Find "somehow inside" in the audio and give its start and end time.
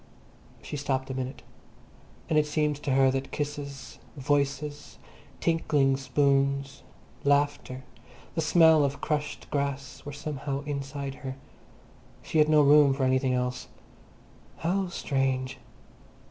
10.11-11.13